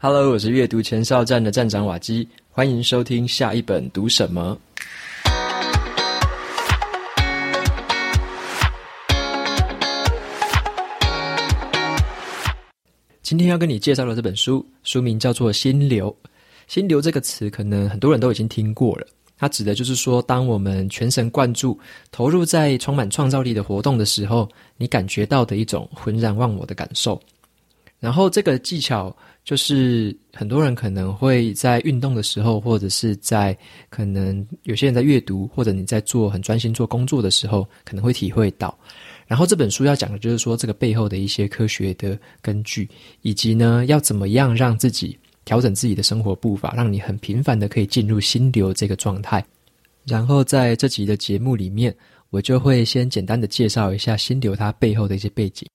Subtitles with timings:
[0.00, 4.56] Hello，我是阅读前哨站的站长瓦基，欢迎收听下一本读什么。
[13.22, 16.16] 今天要跟你介绍的这本书，书名叫做《心流》。
[16.68, 19.06] 心流这个词，可能很多人都已经听过了。
[19.36, 21.76] 它指的就是说，当我们全神贯注、
[22.12, 27.20] 投入在充满创造力的活动的时候，你感觉到的一种浑然忘我的感受。
[27.98, 29.14] 然后这个技巧。
[29.44, 33.56] 就是很多人可能会在运动的时候，或者是在
[33.88, 38.78] 可能有些人在阅读，或者你在做很专心做工作的时候，可能会体会到。
[39.26, 42.86] 然后这本书要讲的就是说这个背后的一些科学的根据，
[43.22, 49.42] 以及呢要怎么样让自己调整自己的生活步伐，让你很频繁的可以进入心流这个状态。
[50.04, 51.96] 然后在这集的节目里面，
[52.28, 55.66] 我就会先简单的介绍一下心流它背后的一些背景。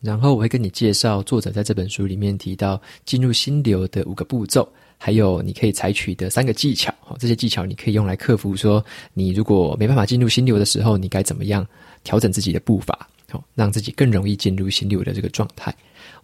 [0.00, 6.94] 然后我会跟你介绍作者在这本书里面提到进入心流的五个步骤，还有你可以采取的三个技巧。
[7.18, 11.66] 这些技巧你可以用来克服说你如果没办法进入心流的时候，你该怎么样
[12.04, 15.74] 调整自己的步伐，好让自己更容易进入心流的这个状态。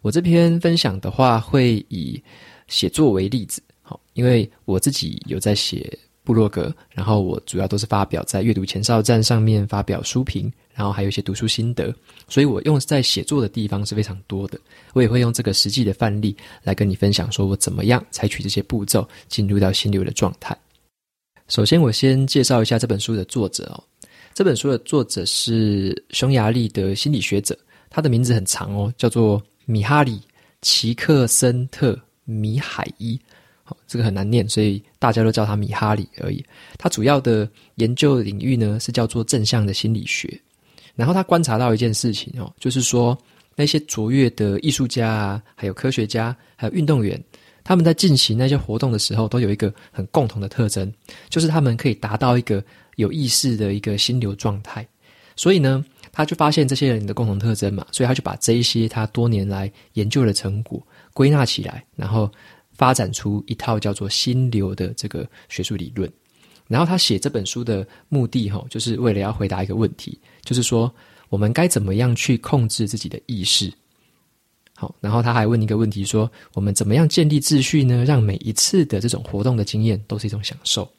[0.03, 2.23] 我这篇分享的话会以
[2.69, 10.53] 写作为例子，好，因为我自己有在写部落格，然后我主要都是发表在阅读前哨站上面发表书评。
[10.77, 11.95] 然后还有一些读书心得，
[12.29, 14.59] 所以我用在写作的地方是非常多的。
[14.93, 20.59] 我也会用这个实际的范例来跟你分享，说我怎么样采取这些步骤进入到心流的状态。
[21.47, 23.85] 首先，我先介绍一下这本书的作者哦。
[24.35, 27.57] 这本书的作者是匈牙利的心理学者，
[27.89, 30.17] 他的名字很长哦，叫做米哈里·
[30.61, 31.93] 齐克森特·
[32.25, 33.17] 米海伊。
[33.65, 36.45] 好，这个很难念，所以大家都叫他米哈里而已。
[36.79, 40.39] 他主要的研究领域呢是叫做正向的心理学。
[40.95, 43.19] 然后他观察到一件事情哦，就是说
[43.57, 47.21] 那些卓越的艺术家啊，还有科学家，还有运动员，
[47.65, 50.93] 他们在进行那些活动的时候，都有一个很共同的特征，
[51.29, 52.63] 就是他们可以达到一个
[52.97, 54.87] 有意识的一个心流状态。
[55.37, 60.81] 所以呢，他就发现这些人的共同特征嘛，所以他就把这一些他多年来研究的成果
[61.13, 62.31] 归纳起来，然后
[62.75, 66.11] 发展出一套叫做心流的这个学术理论。
[66.67, 70.93] 然后他写这本书的目的，哈，就是为了要回答一个问题，就是说
[71.29, 73.73] 我们该怎么样去控制自己的意识？
[74.75, 78.05] 好，然后他还问一个问题，说我们怎么样建立秩序呢？
[78.05, 80.91] 让每一次的这种活动的经验都是一种享受。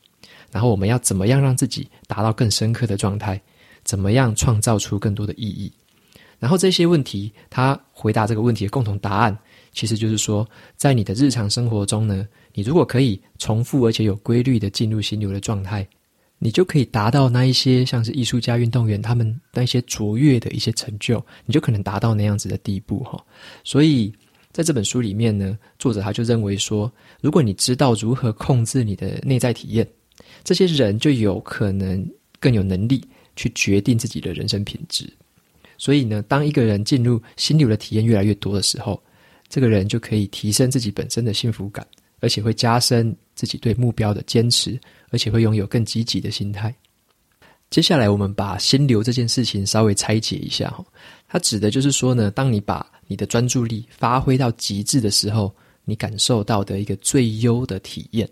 [0.52, 3.42] 然后我们要怎么样让自己达到更深刻的状态？
[3.84, 5.72] 怎么样创造出更多的意义？
[6.40, 9.38] 然后这些问题，他回答这个问题的共同答案，
[9.75, 10.47] 其实就是说，
[10.78, 15.86] 在你的日常生活中呢，你如果可以重复而且有规律的进入心流的状态，
[16.40, 23.22] 你就可以达到那一些像是艺术家、运动员他们那些卓越的一些成就，你就可能达到那样子的地步哈。
[23.66, 24.13] 所以
[24.53, 29.86] 在这本书里面呢，作者他就认为说，如果你知道如何控制你的内在体验，
[30.46, 32.09] 这些人就有可能
[32.40, 33.03] 更有能力
[33.36, 35.06] 去决定自己的人生品质。
[35.78, 39.02] 所以呢，当一个人进入心流的体验越来越多的时候，
[39.47, 41.85] 这个人就可以提升自己本身的幸福感。
[42.22, 44.79] 而且会加深自己对目标的坚持，
[45.11, 46.73] 而且会拥有更积极的心态。
[47.69, 50.83] 接下来，我们把心流这件事情稍微拆解一下哈。
[51.28, 58.27] 它指的就是说呢，当你把你的专注力发挥到极致的时候，你感受到的一个最优的体验。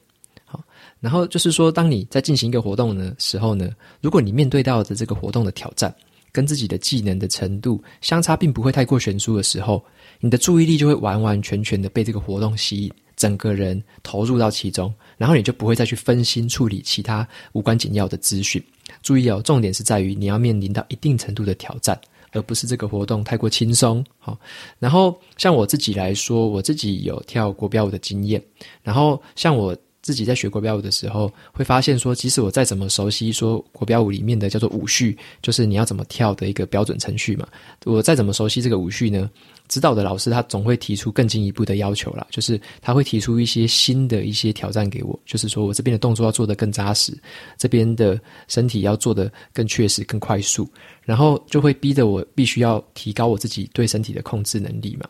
[0.45, 0.63] 好，
[0.99, 3.69] 然后就是说，当你在进行一个活动的时候呢，
[4.01, 5.93] 如果你面对到的这个活动的挑战
[6.33, 9.81] 跟自己的技能的程度相差并不会太过悬殊的时候，
[10.19, 12.91] 你的注意力就会完完全全的被这个活动吸引。
[13.15, 18.61] 整个人投入到其中，然后你就不会再去分心处理其他无关紧要的资讯。
[19.03, 21.97] 注意哦，重点是在于你要面临到一定程度的挑战，
[22.31, 24.03] 而不是这个活动太过轻松。
[24.17, 24.37] 好，
[24.79, 28.43] 然后像我自己来说，我自己有跳国标舞的经验，
[28.81, 29.77] 然后像我。
[30.03, 37.47] 自己在学国标舞的时候，会发现说，即使我再怎么熟悉说国标舞里面的叫做舞序，就是你要怎么跳的一个标准程序嘛，
[37.85, 39.29] 我再怎么熟悉这个舞序呢，
[39.73, 47.11] 指导的老师他总会提出更进一步的要求啦，就是他会提出一些新的一些挑战给我，就是说我这边的动作要做得更扎实，
[47.57, 50.69] 这边的身体要做得更确实、更快速。
[51.05, 55.09] 然后就会逼着我必须要提高我自己对身体的控制能力嘛，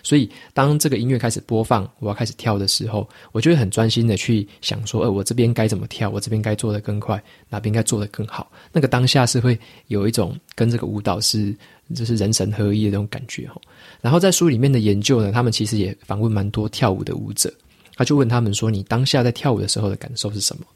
[0.00, 8.52] 所以当这个音乐开始播放，我要开始跳的时候，我就会很专心的去想说，呃，我这边该怎么跳，我这边该做得更快，哪边该做得更好。
[8.72, 9.58] 那个当下是会
[9.88, 11.52] 有一种跟这个舞蹈是
[11.92, 13.60] 就是人神合一的那种感觉，吼。
[14.02, 17.50] 然后在书里面的研究呢，他们其实也访问蛮多跳舞的舞者，
[17.94, 20.66] 他就问他们说，你当下在跳舞的时候的感受是什么？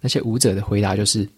[0.00, 1.28] 那些舞者的回答就是。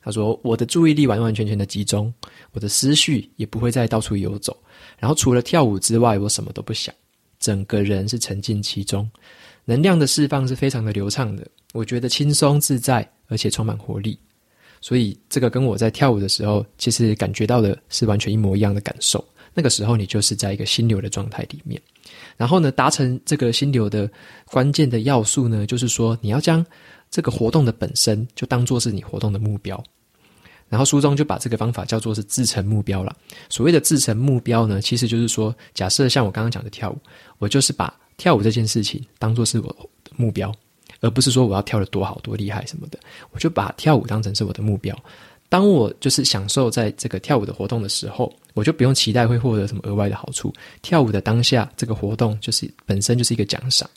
[0.00, 2.14] 他说：“我的注意力完完全全的集中，
[2.52, 4.56] 我的思绪也不会再到处游走。
[4.96, 6.94] 然后除了跳舞之外，我什么都不想。
[7.40, 9.10] 整个人是沉浸其中，
[9.66, 14.18] 能量的释放是非常的流畅的，我觉得轻松自在，而且充满活力。
[14.80, 19.22] 所以这个跟我在跳舞的时候，其实感觉到的是完全一模一样的感受。
[19.54, 21.80] 那个时候你就是在一个心流的状态里面。
[22.36, 24.10] 然后呢，达成这个心流的
[24.46, 26.64] 关键的要素呢，就是说你要将
[27.10, 29.82] 这个活动的本身就当做是你活动的目标。
[30.68, 33.16] 然后书中就把这个方法叫做是自成目标了。
[33.48, 36.98] 所谓的自成目标呢，其实就是说，假设像我刚刚讲的跳舞，
[37.38, 39.68] 我就是把跳舞这件事情当做是我
[40.04, 40.54] 的目标，
[41.00, 42.98] 而不是说我要跳得多好多厉害什么的，
[43.30, 44.94] 我就把跳舞当成是我的目标。
[45.48, 50.52] 当我就是享受在这个跳舞的活动的时候，我就不用期待会获得什么额外的好处。
[50.82, 53.88] 跳舞的当下，这个活动就是本身就是一个奖赏。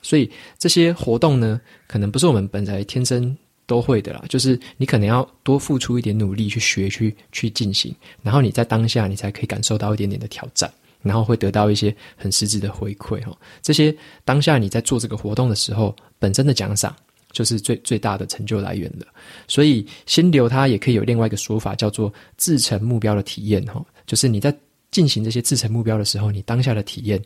[0.00, 3.36] 所以这些活动呢，可能不是我们本来天生。
[3.68, 7.92] 都会的啦，就是你可能要多付出一点努力去学、去去进行，
[8.22, 10.72] 然后你在当下你才可以感受到一点点的挑战，
[11.02, 13.36] 然后会得到一些很实质的回馈哈。
[13.62, 13.92] 这些
[14.24, 16.94] 当下你在做这个活动的时候，本身的奖赏
[17.32, 19.04] 就是最最大的成就来源了。
[19.48, 24.56] 所以心流它也可以有另外一个说法，叫做自成目标的体验哈，就是你在
[24.90, 27.22] 进行这些自成目标的时候，你当下的体验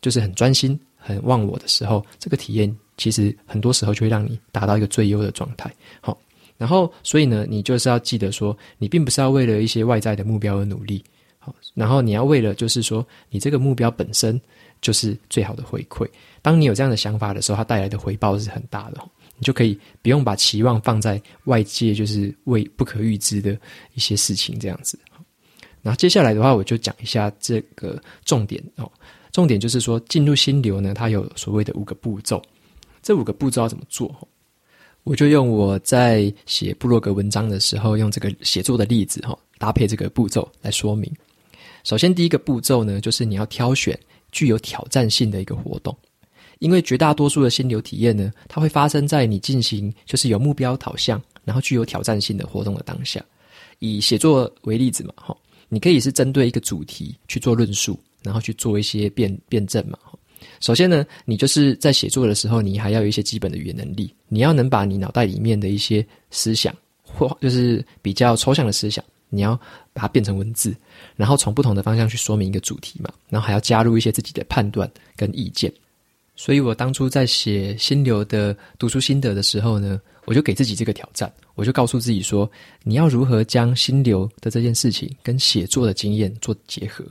[0.00, 2.74] 就是很专心、很忘我的时候，这个体验。
[2.98, 6.16] 其实很多时候就会让你达到一个最优的状态，好，
[6.58, 11.02] 然后所以呢，你就是要记得说，你并不是要为了一些外在的目标而努力，
[11.38, 14.40] 好，然后你要为了就是说，你这个目标本身
[14.82, 16.06] 就是最好的回馈。
[16.42, 19.00] 当你有这样的想法的时候，它带来的回报是很大的，
[19.38, 23.58] 你就可以不用把期望放在外界，就是为不可预知的
[23.94, 24.98] 一些事情这样子。
[25.82, 28.90] 然后接下来的话，我就讲一下这个重点哦，
[29.32, 32.40] 重点就是说，进入心流呢，它有所谓的五个步骤。
[33.02, 34.14] 这五个步骤要怎么做？
[35.02, 41.12] 我就用我在写部落格文章的时候用这个写作的例子哈，搭配这个步骤来说明。
[41.82, 43.98] 首先，第一个步骤呢，就是你要挑选
[44.30, 45.96] 具有挑战性的一个活动，
[46.60, 53.20] 因为绝大多数的心流体验呢，它会发生在你进行就是有目标导向，然后具有挑战性的活动的当下。
[53.80, 55.36] 以写作为例子嘛，哈，
[55.72, 59.98] 你可以是针对一个主题去做论述，然后去做一些辩辩证嘛。
[60.60, 64.14] 首先呢，你就是在写作的时候，你还要有一些基本的语言能力。
[64.28, 69.58] 你要能把你脑袋里面的一些思想，或就是比较抽象的思想，你要
[69.94, 70.76] 把它变成文字，
[71.16, 73.10] 然后从不同的方向去说明一个主题嘛。
[73.30, 74.86] 然后还要加入一些自己的判断
[75.16, 75.72] 跟意见。
[76.34, 82.50] 所以我当初在写心流的读书心得的时候呢，我就给自己这个挑战，我就告诉自己说，
[82.82, 87.04] 你要如何将心流的这件事情跟写作的经验做结合。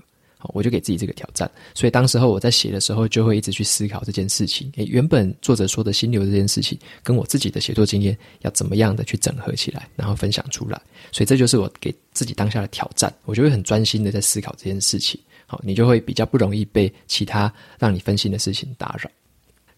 [0.43, 4.71] 好我就给自己这个挑战，所以当时候我在写的时候，就会一直去思考这件事情。
[4.77, 10.81] 诶，原本作者说的心流这件事情，跟我自己的写作经验要怎么样的去整合起来，然后分享出来。
[11.11, 13.13] 所以这就是我给自己当下的挑战。
[13.25, 15.21] 我就会很专心的在思考这件事情。
[15.51, 19.11] 好，你就会比较不容易被其他让你分心的事情打扰。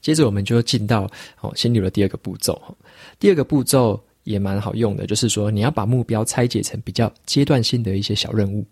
[0.01, 1.09] 接着我们就进到
[1.41, 2.61] 哦心流的第二个步骤。
[3.17, 8.63] 第二个步骤也蛮好用的，就是说你要把目标拆解成比较阶段性的一些小任务。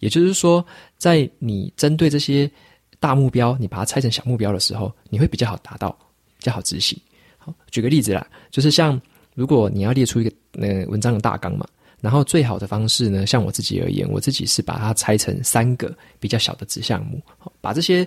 [0.00, 0.66] 也就是说，
[0.98, 2.50] 在你针对这些
[2.98, 5.96] 大目标，你把它拆成小目标的时候，你会比较好达到，
[6.38, 6.98] 比较好执行。
[7.38, 9.00] 好，举个例子啦，就是像
[9.36, 11.64] 如果你要列出一个呃文章的大纲嘛，
[12.02, 17.22] 然后最好的方式呢，像我自己而言，我自己是把它拆成三个比较小的子项目，
[17.60, 18.06] 把这些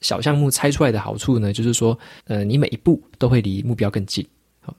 [0.00, 4.26] 小项目拆出来的好处呢，就是说，呃，你每一步都会离目标更近。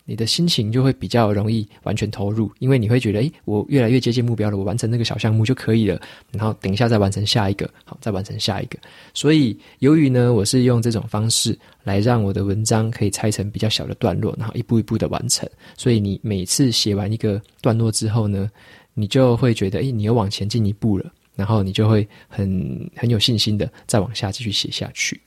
[0.06, 6.00] 你的心情就会比较容易完全投入，因为你会觉得，诶，我越来越接近目标了，我完成那个小项目就可以了，
[6.32, 8.78] 然后等一下再完成下一个，好，再完成下一个。
[9.14, 15.48] 所以，由于呢，我是用这种方式来让我的文章可以拆成比较小的段落，然后一步一步的完成。
[15.78, 18.50] 所以，你每次写完一个段落之后呢，
[18.94, 25.20] 你就会觉得，诶，你又往前进一步了，然后你就会很很有信心的再往下继续写下去。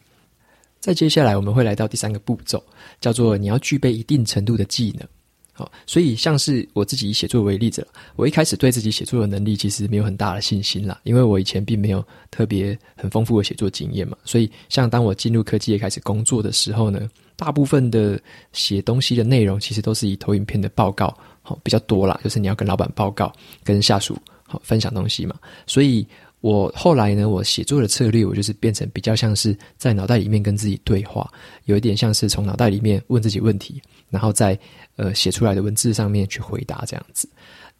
[0.80, 2.62] 再接下来，我们会来到第三个步骤，
[3.00, 5.06] 叫做你要具备一定程度的技能。
[5.52, 14.16] 好，所以像是我自己以写作为例子了，我一开始对自己写作的能力其实没有很大的信心啦，因为我以前并没有特别很丰富的写作经验嘛。
[14.24, 17.06] 所以，像当我进入科技业开始工作的时候呢，
[17.36, 18.18] 大部分的
[18.52, 23.30] 写东西的内容其实都是以投影片的报告好比较多啦，就是你要跟老板报告、
[23.62, 26.06] 跟下属好分享东西嘛，所以。
[26.40, 31.30] 我后来呢，我写作的策略，我就是变成比较像是在脑袋里面跟自己对话，
[31.66, 34.58] 有一点像是从脑袋里面问自己问题，然后在
[34.96, 37.28] 呃写出来的文字上面去回答这样子。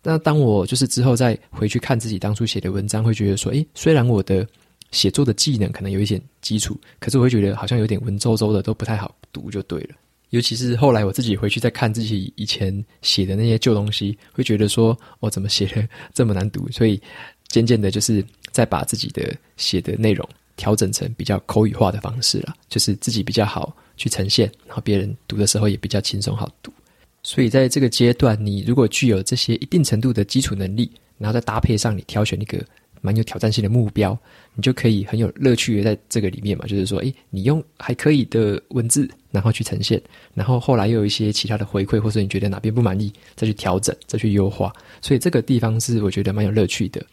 [0.03, 4.47] 那当我就是之后再回去看自己当初写的文章，会觉得说，诶，虽然我的
[4.91, 9.95] 写作的技能可能有一点基础，可是我会觉得好像有点文绉绉的，都不太好读就对了。
[10.31, 16.71] 尤其是后来我自己回去再看自己以前写的那些旧东西，会觉得说，我怎么写的这么难读？
[16.71, 17.01] 所以
[17.49, 18.23] 渐渐的，就是。
[18.51, 26.73] 再把自己的写的内容调整成比较口语化的方式了，就是自己比较好去呈现，然后别人读的时候也比较轻松好读。
[27.23, 32.59] 所以在这个阶段，你如果具有这些一定程度的基础能力，然后再搭配上你挑选一个
[33.03, 34.19] 蛮有挑战性的目标，
[34.55, 36.67] 你就可以很有乐趣的在这个里面嘛。
[36.67, 40.01] 就是说，诶，你用还可以的文字，然后去呈现，
[40.35, 44.73] 然后后来又有一些其他的回馈，或者你觉得哪边不满意，再去调整，再去优化。
[45.03, 47.05] 所以这个地方是我觉得蛮有乐趣的。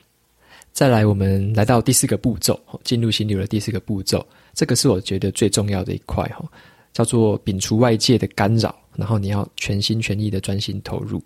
[0.78, 6.48] 再来，我们来到第四个步骤，进入心流的第四个步骤，这个是我觉得最重要的一块哈，
[6.94, 8.76] 叫做摒除外界的干扰。
[8.96, 11.20] 然后你要全心全意的专心投入，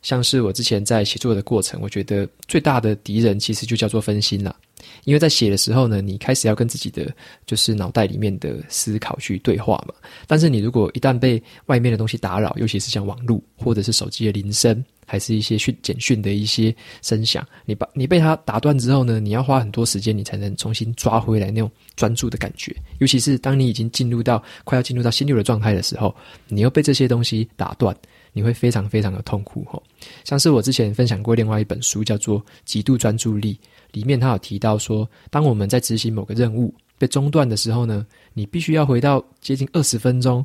[0.00, 4.56] 像是我之前在写作的过程，我觉得最大的敌人其实就叫做分心了。
[5.04, 9.92] 因为在写的时候呢，你开始要跟自己的就是脑袋里面的思考去对话嘛。
[10.26, 22.74] 但是你如果一旦被外面的东西打扰，尤其是像网络或者是手机的铃声，还是一些讯简讯的一些声响，你把你被它打断之后呢，你要花很多时间，你才能重新抓回来那种专注的感觉。
[22.98, 26.14] 尤其是当你已经进入到快要进入到心流的状态的时候，
[26.48, 27.96] 你又被这些东西打断，
[28.32, 29.82] 你会非常非常的痛苦吼。
[30.24, 33.54] 像是我之前分享过另外一本书，叫做《极度专注力》。
[33.92, 40.44] 里面他有提到说，当我们在执行某个任务被中断的时候呢，你必须要回到接近二十分钟，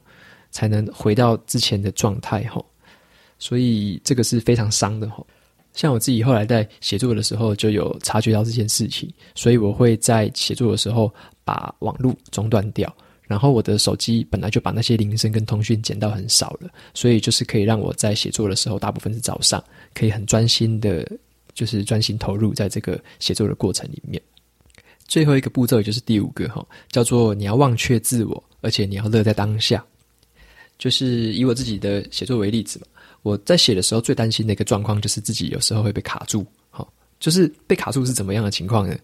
[0.52, 2.64] 才能回到之前的状态吼。
[3.42, 5.26] 所以这个是非常伤的吼。
[5.74, 19.62] 像我自己后来在写作的时候，就有察觉到这件事情，所以我会在写作的时候把网络中断掉，然后我的手机本来就把那些铃声跟通讯减到很少了，所以就是可以让我在写作的时候，大部分是早上，
[19.94, 21.06] 可以很专心的。
[21.54, 24.20] 就是专心投入在这个写作的过程里面。
[25.06, 29.84] 最后一个步骤，也就是第五个哈，叫做你要忘却自我，而且你要乐在当下。
[30.80, 32.88] 就是以我自己的写作为例子嘛，
[33.24, 36.46] 我在写的时候最担心的一个状况，就是自己有时候会被卡住。
[36.70, 38.98] 好，就是被卡住是怎么样的情况呢？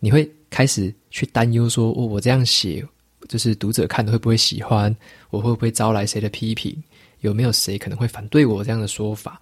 [0.00, 2.86] 你会开始去担忧说，哦，我这样写，
[3.28, 4.94] 就是读者看的会不会喜欢？
[5.30, 6.76] 我会不会招来谁的批评？
[7.20, 9.40] 有没有谁可能会反对我这样的说法？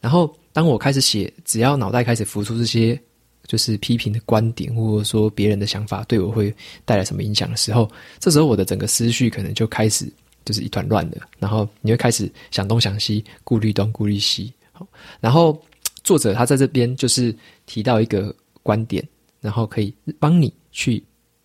[0.00, 2.98] 然后，当我开始写，只要脑袋开始浮出这些
[3.46, 10.10] 就是批评的观点，或者说别人的想法对我会带来什么影响的时候，这时候我的整个思绪可能就开始
[10.44, 11.20] 就是一团乱的。
[11.38, 14.52] 然后你会开始想东想西，顾虑东顾虑西。
[14.72, 14.86] 好，
[15.20, 15.60] 然后
[16.02, 17.34] 作者他在这边就是
[17.66, 19.06] 提到一个观点，
[19.40, 21.02] 然后可以帮你去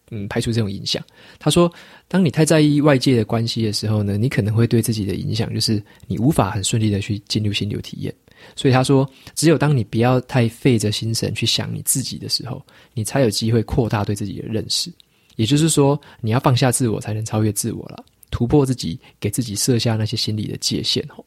[0.09, 1.03] 嗯排除这种影响。
[1.37, 1.71] 他说，
[2.07, 8.13] 当你太在意外界的关系的时候呢，你可能会对自己的影响就是你无法很顺利的去进入心流体验。
[8.55, 14.89] 所以他说，只有当你不要太费着心神去想你自己的时候，你才有机会扩大对自己的认识。
[15.35, 18.03] 也就是说，你要放下自我，才能超越自我了，
[18.39, 21.21] 突破自己，给自己设下那些心理的界限哦。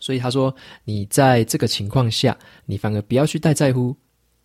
[0.00, 3.96] 所以他说，你在这个情况下，你反而不要去太在乎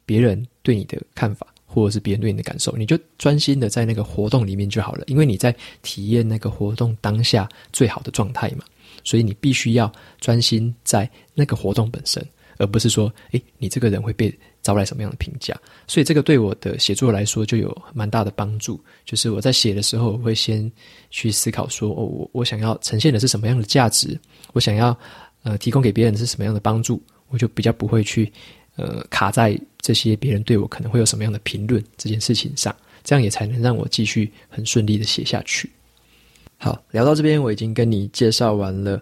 [0.06, 8.64] 别人对你的看法，或者是别人对你的感受，你就专心的在那个活动里面就好了，因为你在体验那个活动当下最好的状态嘛。
[9.04, 15.56] 所以你必须要专心在那个活动本身，而不是说，诶，你这个人会被招来什么样的评价。
[15.88, 18.80] 所以这个对我的写作来说就有蛮大的帮助。
[19.06, 20.72] 就是我在写的时候，我会先
[21.10, 24.20] 去思考说，哦，我我想要呈现的是什么样的价值，
[24.54, 24.98] 我想要
[25.44, 28.32] 呃提供给别人的是什么样的帮助，我就比较不会去
[28.76, 35.70] 呃卡在这些别人对我可能会有什么样的评论这件事情上，这样也才能让我继续很顺利的写下去。
[36.58, 39.02] 好，聊到这边，我已经跟你介绍完了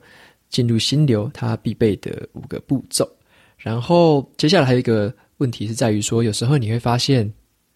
[0.50, 3.06] 进入心流它必备的五个步骤。
[3.58, 7.30] 然后接下来还有一个问题是在于说，有时候你会发现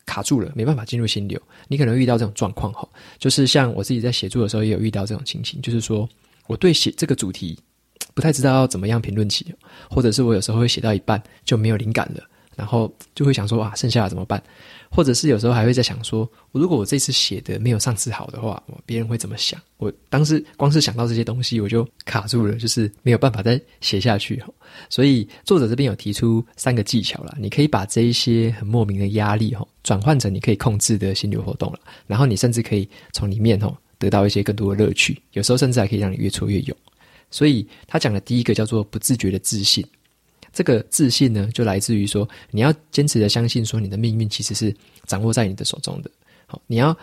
[0.05, 1.41] 卡住了，没办法进入心流。
[1.67, 6.07] 你可能遇到这种状况哈，就是像我自己在写作的时候也有遇到这种情形，就是说
[6.47, 7.57] 我对写这个主题
[8.13, 9.53] 不太知道要怎么样评论起，
[9.89, 12.23] 或者是我有时候会写到一半就没有灵感了，
[12.55, 14.41] 然后就会想说啊，剩下的怎么办？
[14.89, 19.59] 或者是有时候还会在想说，如果我这次写的没有上次好的话，别人会怎么想？
[19.77, 24.41] 我当时光是想到这些东西，我就卡住了，就是没有办法再写下去。
[24.89, 31.79] 所以作者这边有提出三个技巧啦，你可以把这一些很莫名的压力哈，转换成你可以控制的心流活动了。
[32.05, 36.77] 然后你甚至可以从里面哈得到一些更多的乐趣，有时候甚至还可以让你越挫越勇。
[37.31, 39.83] 所以他讲的第一个叫做不自觉的自信。
[40.53, 44.73] 这个自信呢，就来自于说，你要坚持的相信说，你的命运其实是
[45.07, 46.11] 掌握在你的手中的。
[46.45, 46.95] 好，你要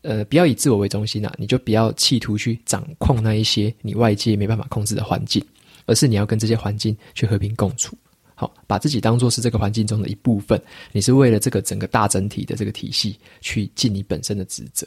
[0.00, 5.44] 呃，不要以自我为中心啊，你就不要企图去掌控那一些你外界没办法控制的环境，
[5.84, 7.94] 而是你要跟这些环境去和平共处。
[8.34, 10.58] 好，把自己当作是这个环境中的一部分，
[10.90, 14.86] 你是为了这个整个大整体的这个体系去尽你本身的职责。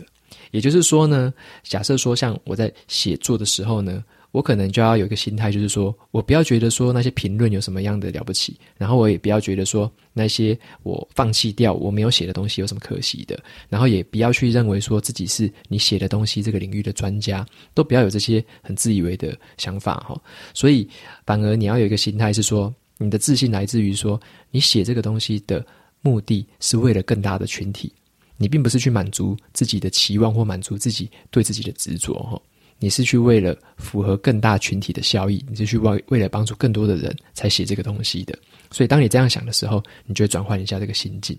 [0.50, 1.32] 也就是说呢，
[1.64, 4.04] 假设说像我在写作的时候呢。
[4.38, 20.16] 我可能就要有一个心态，就是说我不要觉得说那些评论有什么样的了不起，然后我也不要觉得说那些我放弃掉我没有写的东西有什么可惜的，然后也不要去认为说自己是你写的东西这个领域的专家，都不要有这些很自以为的想法哈。
[20.54, 20.88] 所以
[21.26, 25.66] 反而你要有一个心态是说，你的自信来自于说你写这个东西的
[26.02, 27.92] 目的是为了更大的群体，
[28.38, 32.40] 你并不是去满足自己的期望或满足自己对自己的执着哈。
[32.80, 38.38] 你是去为了符合更大群体的效益，你是去为为了帮助更多的人才写这个东西的。
[38.72, 41.38] 所以，当你这样想的时候，你就会转换一下这个心境。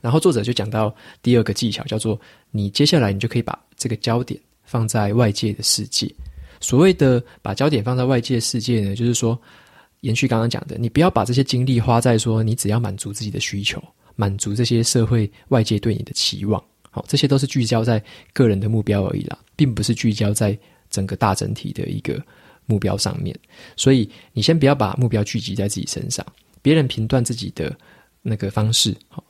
[0.00, 2.18] 然后，作者就讲到第二个技巧，叫做
[2.50, 6.12] 你接下来你就可以把这个焦点放在外界的世界。
[6.60, 9.40] 所谓的把焦点放在外界世界呢，就是说，
[10.00, 13.82] 延续刚刚讲的，你不要把这些精力花在说你只要满足自己的需求，
[14.16, 16.62] 满足这些社会外界对你的期望。
[16.90, 18.02] 好，这些都是聚焦在
[18.32, 20.58] 个人的目标而已啦，并不是聚焦在
[20.90, 22.22] 整个大整体的一个
[22.66, 23.38] 目标上面。
[23.76, 26.24] 所以，你先不要把目标聚集在自己身上。
[26.60, 27.76] 别人评断自己的
[28.22, 29.22] 那个方式，好，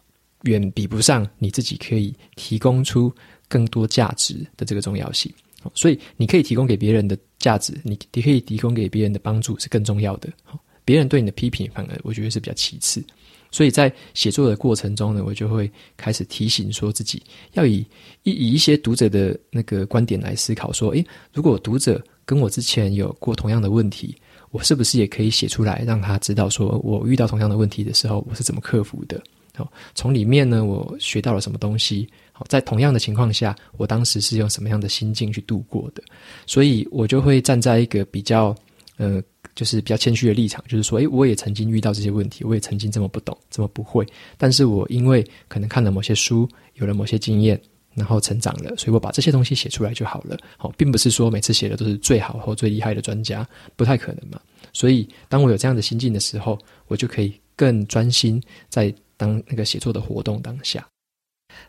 [0.43, 3.13] 远比不上你自己可以提供出
[3.49, 5.33] 更多价值的这个重要性。
[5.75, 10.33] 所以，你可以提供给别人的价值，你你可以提供给别人的帮助是更重要的。
[10.45, 13.05] 好，别人对你的批评，反而我觉得是比较其次。
[13.51, 17.85] 所以在写作的过程中呢，我就会开始提醒说自己要以
[18.23, 24.15] 以以一些读者的那个观点来思考，说，诶，如果读者跟我之前有过同样的问题，
[24.51, 29.23] 我是不是也可以写出来，让他知道，说我遇到同样的问题的时候，我是怎么克服的？
[29.57, 32.07] 好，从里面呢，我学到了什么东西？
[32.33, 36.03] 好，在同样的情况下，我当时是用什么样的心境去度过的？
[36.47, 38.55] 所以我就会站在一个比较，
[38.99, 39.23] 呃。
[39.59, 47.61] 就是比较谦虚的立场，就是说，诶，我也曾经遇到这些问题，我也曾经这么不懂，这么不会，但是我因为可能看了某些书，有了某些经验，
[47.93, 50.39] 然后成长了，所以我把这些东西写出来就好了。
[50.57, 54.41] 好，并不是说每次写的都是最好或最厉害的专家，不太可能嘛。
[54.73, 60.87] 所以，当我有这样的心境的时候，我就可以更专心在当那个写作的活动当下。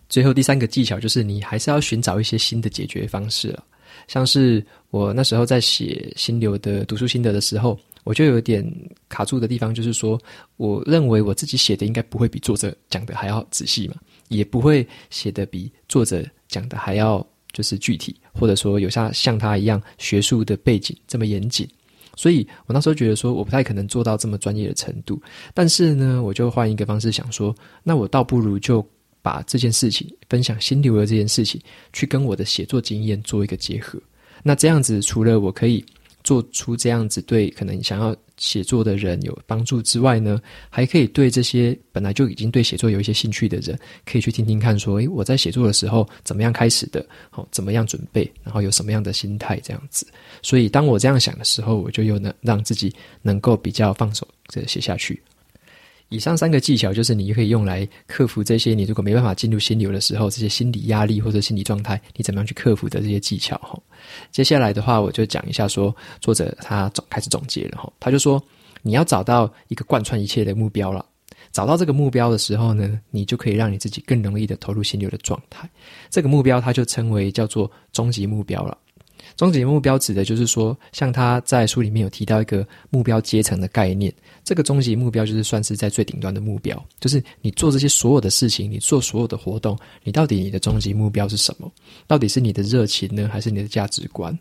[0.07, 3.63] 最后第三个技巧就是，你还是要寻找一些新的解决方式了。
[4.07, 8.65] 像是我那时候在写心流的读书心得的时候，我就有点
[9.07, 10.19] 卡住的地方，就是说，
[10.57, 13.95] 我认为我自己写的应该不会比作者讲的还要仔细嘛，
[14.29, 21.67] 也不会写的比作者讲的还要就是具体，或者说有像像他一样学术的背景这么严谨，
[22.15, 25.21] 所以我那时候觉得说，我不太可能做到这么专业的程度。
[25.53, 28.85] 但是呢，我就换一个方式想说，那我倒不如就。
[29.21, 31.59] 把这件事情分享心流的这件事情，
[31.93, 33.99] 去跟我的写作经验做一个结合。
[34.43, 35.83] 那这样子，除了我可以
[36.23, 47.05] 做出这样子对可能想要写作的人有帮助之外呢，还可以对这些本来就已经对写作有一些兴趣的人，可以去听听看，说，诶，我在写作的时候怎么样开始的？
[47.29, 48.31] 好，怎么样准备？
[48.43, 49.59] 然后有什么样的心态？
[49.61, 50.07] 这样子。
[50.41, 55.21] 所以，当我这样想的时候，我就又能让自己能够比较放手这写下去。
[56.09, 63.79] 以上三个技巧，就是你可以用来克服这些你如果没办法进入心流的时候，这些心理压力或者心理状态，你怎么样去克服的这些技巧哈。
[64.31, 68.43] 接下来的话，我就讲一下说，作者他总开始总结了哈，他就说
[68.81, 71.05] 你要找到一个贯穿一切的目标了，
[71.51, 75.69] 找到这个目标的时候呢，你就可以让你自己更容易的投入心流的状态。
[76.09, 78.75] 这个目标，他就称为叫做终极目标了。
[79.35, 84.13] 终极目标指的就是说，像他在书里面有提到一个目标阶层的概念。
[84.43, 91.71] 这个终极目标就是算是在最顶端的目标，就是你做这些所有的事情，你做所有的活动，你到底你的终极目标是什么？
[92.07, 94.37] 到底是你的热情呢，还是你的价值观？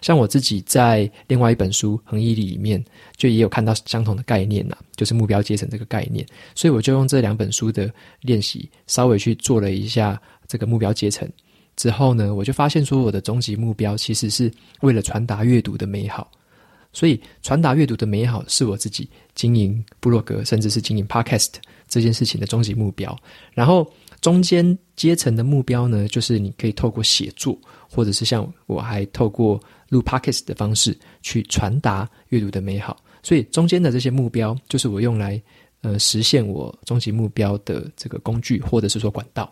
[0.00, 2.84] 像我自己在另外一本书《恒毅》里面，
[3.16, 6.26] 就也有看到相同的概念呐，就是目标阶层这个概念。
[6.54, 11.28] 所以我就用这两本书的练习，稍微去做了一下这个目标阶层。
[11.76, 16.30] 之后呢，我就发现说，我的终极目标其实是为了传达阅读的美好。
[16.94, 21.48] 所以，传达阅读的美好是我自己经营部落格，甚至是经营 Podcast
[21.88, 23.18] 这件事情的终极目标。
[23.54, 27.58] 然后，中间阶层的目标呢，就是你可以透过写作，
[27.90, 29.58] 或者是像我还透过
[29.88, 33.02] 录 Podcast 的方式去传达阅读的美好。
[33.22, 35.42] 所以，中间的这些目标，就是我用来
[35.80, 39.50] 呃实现我终极目标的这个工具，或者是说管道。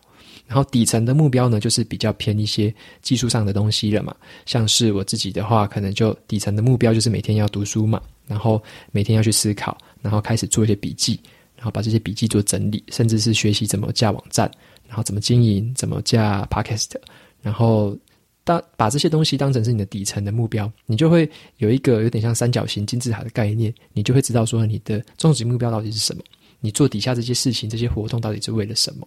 [0.50, 4.12] 然后底层的目标呢，就是比较偏一些技术上的东西了嘛。
[4.46, 8.60] 像是我自己的话，可能就底层的目标就是每天要读书嘛，然后
[8.90, 11.20] 每天要去思考，然后开始做一些笔记，
[11.54, 14.50] 然后把这些笔记做整理，甚至是学习怎么架网站，
[14.88, 16.96] 然后怎么经营，怎么架 Podcast，
[17.40, 17.96] 然后
[18.42, 26.24] 当把这些东西当成是你的底层的目标，你就会有一个有点像三角形金字塔的概念，你就会知道说你的终极目标到底是什么。
[26.60, 29.06] 你做底下这些事情、这些活动到底是为了什么？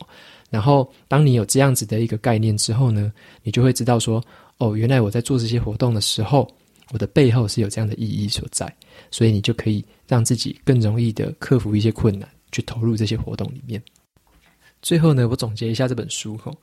[0.50, 3.12] 然后，当你有这样子的一个概念之后呢，
[3.44, 4.24] 你就会知道说，
[4.58, 6.48] 哦，原来我在做这些活动的时候，
[6.92, 8.72] 我的背后是有这样的意义所在，
[9.10, 13.82] 所以你就可以让自己更容易的克服一些困难，去投入这些活动里面。
[14.82, 16.56] 最后呢，我总结一下这本书吼，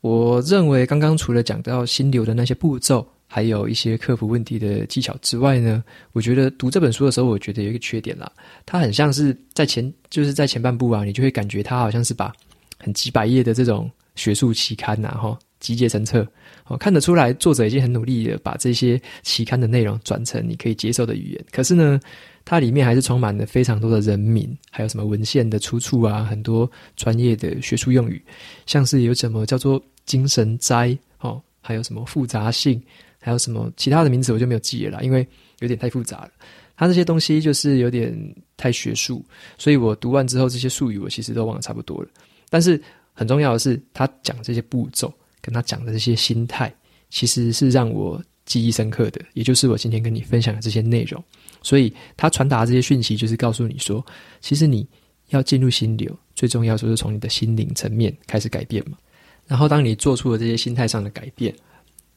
[0.00, 8.28] 我认为刚刚除了讲到心流的那些步骤，还有一些克服问题的技巧之外呢，我觉得读这本书的时候，我觉得有一个缺点啦，
[8.66, 12.32] 它很像是在前，就是在前半部啊，你就会感觉它好像是把
[12.78, 15.38] 很几百页的这种学术期刊呐，吼。
[15.60, 16.24] 集结成册，
[16.68, 21.44] 哦，看得出来作者已经很努力的把这些期刊的内容转成你可以接受的语言。
[21.50, 21.98] 可是呢，
[22.44, 28.22] 它里面还是充满了非常多的人名，还有什么文献的出处啊，很多专业的学术用语，
[28.66, 32.80] 像是有什么叫做精神灾哦，还有什么复杂性，
[33.18, 35.26] 还有什么其他的名词我就没有记了啦，因为
[35.60, 36.30] 有点太复杂了。
[36.76, 38.16] 它这些东西就是有点
[38.56, 39.24] 太学术，
[39.56, 42.08] 所以我读完之后这些术语我其实都忘得差不多了。
[42.48, 42.80] 但是
[43.12, 45.12] 很重要的是，他讲这些步骤。
[45.40, 46.70] 跟他讲的这些心态，
[47.10, 51.22] 其实是让我记忆深刻的，也就是我今天跟你分享的这些内容。
[51.62, 54.04] 所以他传达这些讯息，就是告诉你说，
[54.40, 54.86] 其实你
[55.28, 58.98] 要进入心流，最重要就是从你的心灵层面开始改变嘛。
[59.46, 61.54] 然后当你做出了这些心态上的改变，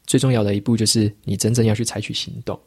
[0.05, 2.59] 最重要的一步就是你真正要去采取行动。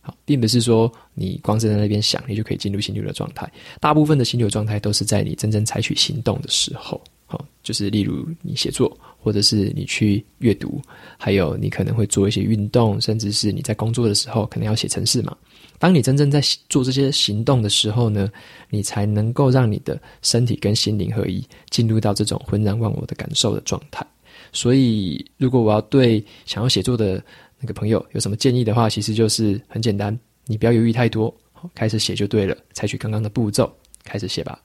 [0.00, 3.50] 好，并不是说你光是在那边想，你就可以进入心流的状态。
[3.80, 7.00] 大部分的心流状态都是在你真正采取行动的时候。
[7.26, 8.96] 好，就是例如你写作。
[9.24, 10.82] 或者是你去阅读，
[11.16, 15.32] 还有你可能会做一些运动，甚至是你在工作的时候可能要写程式嘛。
[15.78, 18.28] 当你真正在做这些行动的时候呢，
[18.68, 24.04] 你才能够让你的身体跟心灵合一，进入到这种浑然忘我的感受的状态。
[24.52, 27.22] 所以，如果我要对想要写作的
[27.58, 31.34] 那个朋友有什么建议的话，其实就是很简单，你不要犹豫太多，
[31.74, 32.56] 开始写就对了。
[32.72, 33.72] 采取刚刚的步骤，
[34.04, 34.60] 开始写吧。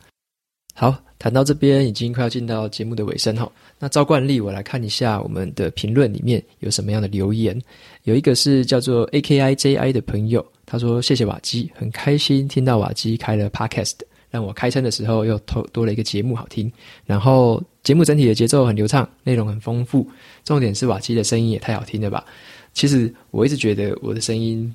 [0.74, 3.52] 好，谈到这边已经快要进到节目的尾声哈。
[3.80, 7.60] 那照惯例，我来看一下我们的评论里面有什么样的留言。
[8.04, 13.96] 有一个是叫做 AKIJI 的朋友，他说：“谢谢瓦基，很开心听到瓦基开了 Podcast，
[14.30, 16.72] 让我开车的时候又多多了一个节目好听。
[17.06, 20.08] 然后节目整体的节奏很流畅，内容很丰富，
[20.44, 22.26] 重点是瓦基的声音也太好听了吧？
[22.74, 24.74] 其实我一直觉得我的声音。”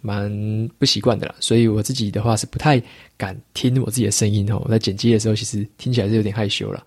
[0.00, 0.30] 蛮
[0.78, 2.80] 不习惯的啦，所以我自己的话是不太
[3.16, 4.62] 敢听我自己的声音哦。
[4.64, 6.84] 我在剪辑的时候，其实听起来是有点害羞了。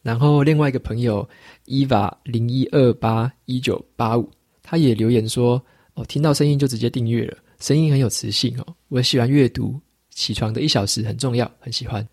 [0.00, 1.28] 然后另外一个朋友
[1.66, 4.26] Eva 零一二八一九八五，
[4.62, 8.74] 他也留言说：“哦，听到声音就直接订阅了，声音很有磁性哦。
[8.88, 9.78] 我喜欢阅读，
[10.14, 12.06] 起床的一小时很重要，很喜欢。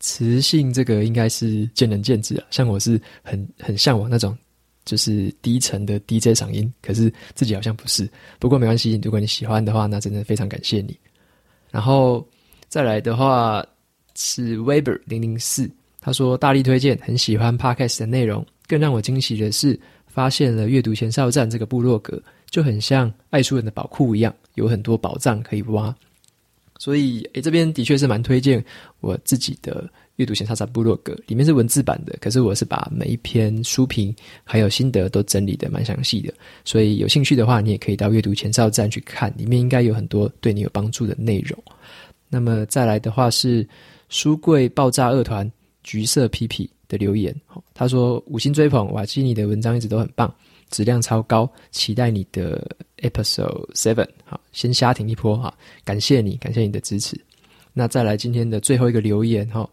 [0.00, 4.36] 磁性这个应该是见仁见智啊，像我是很很向往那种。”
[4.84, 8.08] 就是低沉的 DJ 嗓音，可是自己好像不是。
[8.38, 10.98] 不过没关系，如果你喜欢的话，那真的非常感谢你。
[11.70, 12.26] 然后
[12.68, 13.62] 再来的话
[14.16, 18.42] 是 Weber 零零四，他说大力推荐，很喜欢 Podcast 的内容。
[18.66, 22.18] 更让我惊喜的是，发现了阅读前哨站这个部落格，
[22.48, 25.94] 就很像爱书人的宝库一样，有很多宝藏可以挖。
[26.78, 28.64] 所以，诶，这边的确是蛮推荐
[29.00, 29.88] 我自己的。
[30.18, 34.12] 阅读前哨站部落格里面是文字版的，可是我是把每一篇书评
[34.42, 41.56] 还有心得都整理得蛮详细的，所以有兴趣的话，你也可以到阅读前哨站去看，里面应该有很多对你有帮助的内容。
[42.28, 43.64] 那么再来的话是
[44.08, 45.48] 书柜爆炸二团
[45.84, 47.32] 橘色皮皮的留言，
[47.72, 50.34] 他说五星追捧瓦基尼的文章一直都很棒，
[50.70, 54.08] 质量超高，期待你的 Episode Seven。
[54.24, 55.52] 好，先瞎停一波哈，
[55.84, 57.18] 感谢你，感谢你的支持。
[57.72, 59.68] 那再来今天的最后一个留言哈。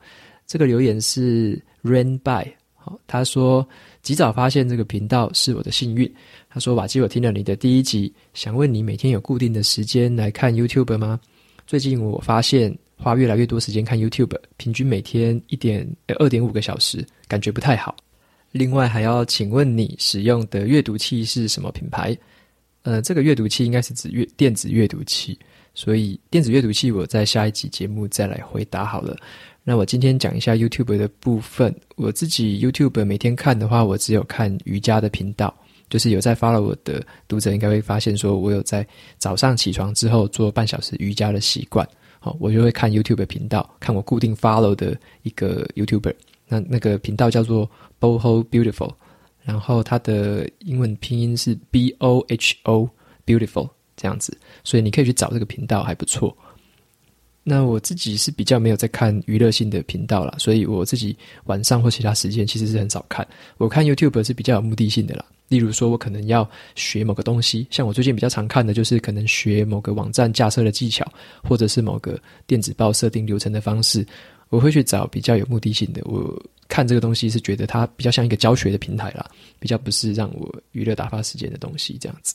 [0.47, 3.67] 这个留言是 Rain by，好，他说
[4.03, 6.13] 及早发现这个频道是我的幸运。
[6.49, 11.19] 他说瓦基，我听了你的第一集，想问你每天有固定的时间来看 YouTube 吗？
[11.65, 15.83] 最近我发现花越来越多时间看 YouTube，平均每天一点
[16.19, 17.95] 二点五个小时，感觉不太好。
[18.55, 22.17] 另外还要请问你使用的阅读器是什么品牌？
[22.83, 25.37] 呃，这个阅读器应该是指阅电子阅读器，
[25.73, 29.13] 所以电子阅读器我在下一集节目再来回答好了。
[29.61, 31.75] 那我今天讲一下 YouTube 的部分。
[31.97, 35.53] 我自己 YouTube 每天看的话，我只有看瑜伽的频道。
[35.89, 38.87] 就是有在 follow 我的读者应该会发现，说我有在
[39.17, 41.85] 早上起床之后做半小时瑜伽的习惯。
[42.21, 46.13] 好，我就会看 YouTube 频道，看我固定 follow 的一个 YouTuber。
[46.47, 47.69] 那那个频道叫做
[48.05, 48.93] Boho Beautiful，
[49.41, 52.87] 然后它的英文拼音是 B O H O
[53.25, 56.35] Beautiful 这样子，所以你可以去找这个频道，还不错。
[57.43, 61.15] 那我自己是比较没有在看娱乐性的频道啦，所以我自己
[61.45, 63.27] 晚上或其他时间其实是很少看。
[63.57, 71.05] 我看 YouTube 是比较有目的性的啦，例如说我可能要学某个东西，像我最近比较常看的就是可能学某个网站架设的技巧，
[71.43, 74.03] 或者是某个电子报设定流程的方式，
[74.55, 76.01] 我会去找比较有目的性的。
[76.05, 82.33] 我看这个东西是觉得它比较像一个教学的平台啦，比较不是让我娱乐打发时间的东西这样子。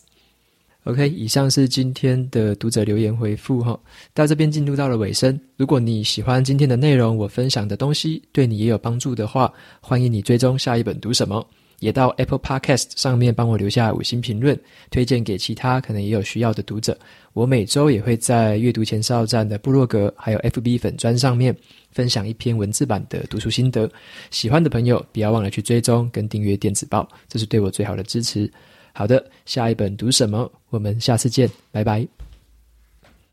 [0.85, 3.79] OK，以上是今天的读者留言回复哈，
[4.13, 5.39] 到这边进入到了尾声。
[5.57, 11.47] 如果你喜欢今天的内容，我分享的东西对你也有帮助的话，欢迎你追踪下一本读什么，
[11.81, 14.57] 也到 Apple Podcast 上面帮我留下五星评论，
[14.91, 16.97] 推荐给其他可能也有需要的读者。
[17.33, 21.55] 我每周也会在阅读前哨站的部落格还有 FB 粉专上面
[21.91, 23.91] 分享一篇文字版的读书心得，
[24.31, 28.51] 喜欢的朋友不要忘了去追踪跟订阅电子报，这是对我最好的支持。
[28.93, 30.51] 好的，下一本读什么？
[30.71, 32.20] 我们下次见，拜拜。